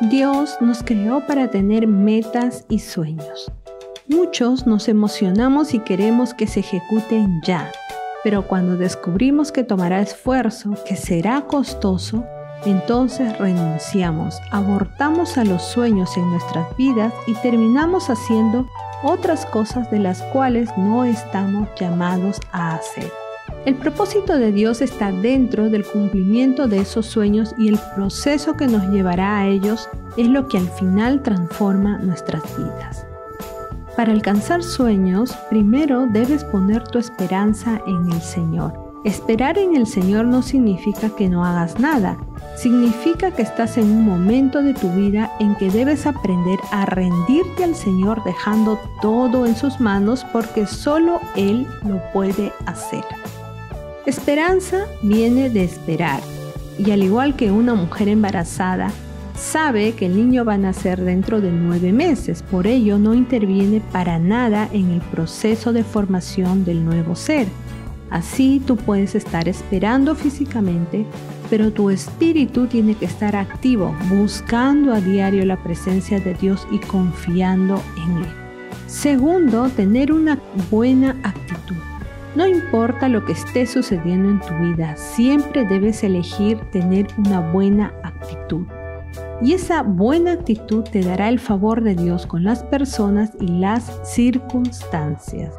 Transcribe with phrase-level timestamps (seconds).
[0.00, 3.50] Dios nos creó para tener metas y sueños.
[4.06, 7.72] Muchos nos emocionamos y queremos que se ejecuten ya,
[8.22, 12.24] pero cuando descubrimos que tomará esfuerzo, que será costoso,
[12.64, 18.68] entonces renunciamos, abortamos a los sueños en nuestras vidas y terminamos haciendo
[19.02, 23.10] otras cosas de las cuales no estamos llamados a hacer.
[23.68, 28.66] El propósito de Dios está dentro del cumplimiento de esos sueños y el proceso que
[28.66, 33.06] nos llevará a ellos es lo que al final transforma nuestras vidas.
[33.94, 38.72] Para alcanzar sueños, primero debes poner tu esperanza en el Señor.
[39.04, 42.16] Esperar en el Señor no significa que no hagas nada,
[42.56, 47.64] significa que estás en un momento de tu vida en que debes aprender a rendirte
[47.64, 53.04] al Señor dejando todo en sus manos porque solo Él lo puede hacer.
[54.08, 56.22] Esperanza viene de esperar
[56.78, 58.90] y al igual que una mujer embarazada,
[59.36, 63.82] sabe que el niño va a nacer dentro de nueve meses, por ello no interviene
[63.92, 67.48] para nada en el proceso de formación del nuevo ser.
[68.08, 71.04] Así tú puedes estar esperando físicamente,
[71.50, 76.78] pero tu espíritu tiene que estar activo, buscando a diario la presencia de Dios y
[76.78, 78.28] confiando en Él.
[78.86, 80.38] Segundo, tener una
[80.70, 81.76] buena actitud.
[82.34, 87.94] No importa lo que esté sucediendo en tu vida, siempre debes elegir tener una buena
[88.02, 88.66] actitud.
[89.40, 94.00] Y esa buena actitud te dará el favor de Dios con las personas y las
[94.04, 95.54] circunstancias.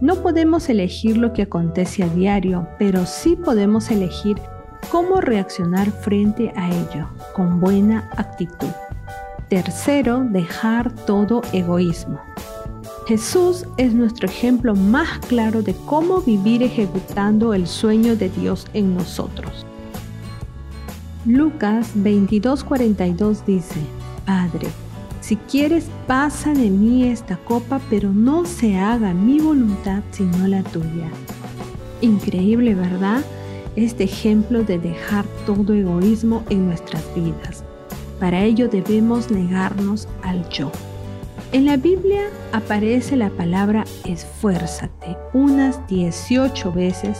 [0.00, 4.38] No podemos elegir lo que acontece a diario, pero sí podemos elegir
[4.90, 8.70] cómo reaccionar frente a ello, con buena actitud.
[9.48, 12.18] Tercero, dejar todo egoísmo.
[13.10, 18.94] Jesús es nuestro ejemplo más claro de cómo vivir ejecutando el sueño de Dios en
[18.94, 19.66] nosotros.
[21.26, 23.80] Lucas 22:42 dice,
[24.24, 24.68] Padre,
[25.20, 30.62] si quieres pasa de mí esta copa, pero no se haga mi voluntad sino la
[30.62, 31.10] tuya.
[32.02, 33.24] Increíble, ¿verdad?
[33.74, 37.64] Este ejemplo de dejar todo egoísmo en nuestras vidas.
[38.20, 40.70] Para ello debemos negarnos al yo.
[41.52, 47.18] En la Biblia aparece la palabra esfuérzate unas 18 veces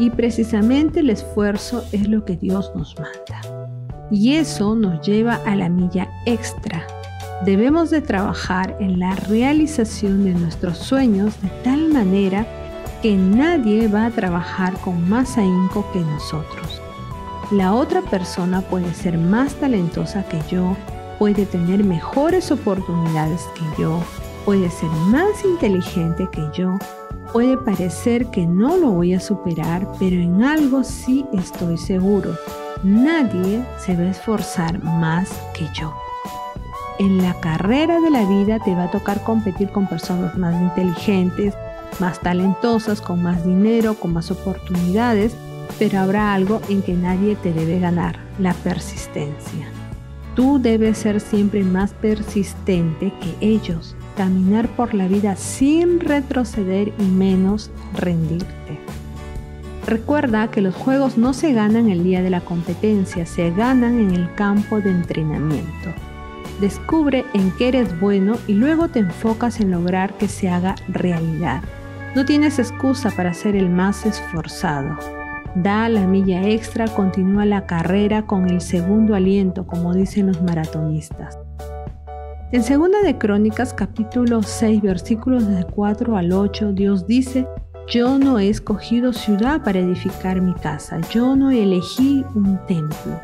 [0.00, 3.68] y precisamente el esfuerzo es lo que Dios nos manda.
[4.10, 6.84] Y eso nos lleva a la milla extra.
[7.44, 12.46] Debemos de trabajar en la realización de nuestros sueños de tal manera
[13.00, 16.82] que nadie va a trabajar con más ahínco que nosotros.
[17.52, 20.76] La otra persona puede ser más talentosa que yo,
[21.18, 24.02] puede tener mejores oportunidades que yo,
[24.44, 26.78] puede ser más inteligente que yo,
[27.32, 32.34] puede parecer que no lo voy a superar, pero en algo sí estoy seguro.
[32.82, 35.92] Nadie se va a esforzar más que yo.
[36.98, 41.54] En la carrera de la vida te va a tocar competir con personas más inteligentes,
[42.00, 45.36] más talentosas, con más dinero, con más oportunidades,
[45.78, 49.77] pero habrá algo en que nadie te debe ganar, la persistencia.
[50.38, 57.02] Tú debes ser siempre más persistente que ellos, caminar por la vida sin retroceder y
[57.02, 58.78] menos rendirte.
[59.84, 64.12] Recuerda que los juegos no se ganan el día de la competencia, se ganan en
[64.12, 65.92] el campo de entrenamiento.
[66.60, 71.64] Descubre en qué eres bueno y luego te enfocas en lograr que se haga realidad.
[72.14, 75.17] No tienes excusa para ser el más esforzado.
[75.54, 81.38] Da la milla extra, continúa la carrera con el segundo aliento, como dicen los maratonistas.
[82.52, 87.46] En Segunda de Crónicas capítulo 6 versículos de 4 al 8, Dios dice,
[87.88, 93.20] yo no he escogido ciudad para edificar mi casa, yo no elegí un templo.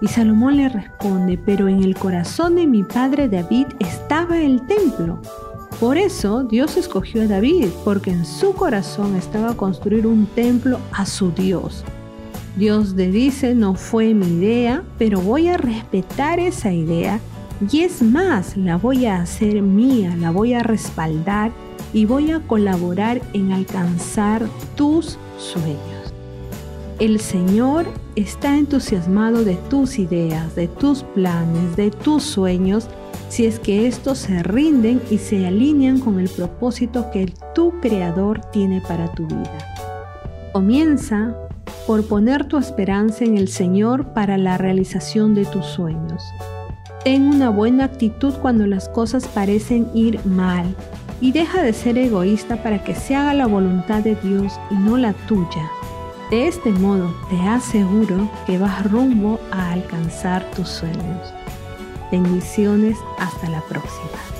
[0.00, 5.20] Y Salomón le responde, pero en el corazón de mi padre David estaba el templo.
[5.80, 11.06] Por eso Dios escogió a David, porque en su corazón estaba construir un templo a
[11.06, 11.84] su Dios.
[12.56, 17.20] Dios le dice, no fue mi idea, pero voy a respetar esa idea
[17.70, 21.52] y es más, la voy a hacer mía, la voy a respaldar
[21.92, 25.78] y voy a colaborar en alcanzar tus sueños.
[26.98, 27.86] El Señor
[28.16, 32.88] está entusiasmado de tus ideas, de tus planes, de tus sueños
[33.28, 38.40] si es que estos se rinden y se alinean con el propósito que tu creador
[38.52, 39.58] tiene para tu vida.
[40.52, 41.34] Comienza
[41.86, 46.22] por poner tu esperanza en el Señor para la realización de tus sueños.
[47.04, 50.74] Ten una buena actitud cuando las cosas parecen ir mal
[51.20, 54.96] y deja de ser egoísta para que se haga la voluntad de Dios y no
[54.96, 55.70] la tuya.
[56.30, 61.32] De este modo te aseguro que vas rumbo a alcanzar tus sueños.
[62.10, 64.37] Bendiciones, hasta la próxima.